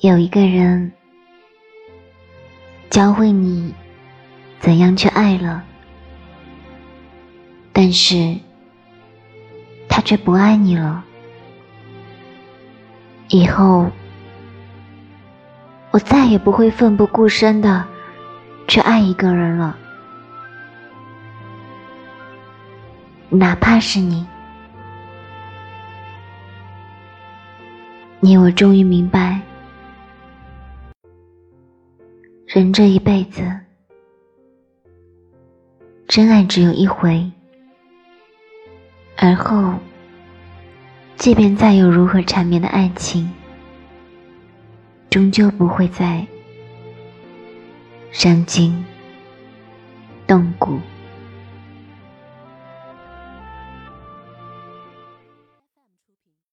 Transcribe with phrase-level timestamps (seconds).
[0.00, 0.92] 有一个人
[2.90, 3.74] 教会你
[4.60, 5.64] 怎样去爱了，
[7.72, 8.36] 但是
[9.88, 11.04] 他却不爱你了。
[13.28, 13.90] 以后
[15.90, 17.84] 我再也不会奋不顾身的
[18.68, 19.76] 去爱一个人了，
[23.30, 24.26] 哪怕是你。
[28.20, 29.33] 你我终于明白，
[32.54, 33.42] 人这一辈子，
[36.06, 37.28] 真爱只有一回，
[39.16, 39.74] 而后，
[41.16, 43.28] 即便再有如何缠绵的爱情，
[45.10, 46.24] 终究不会再
[48.12, 48.84] 伤筋
[50.24, 50.78] 动骨。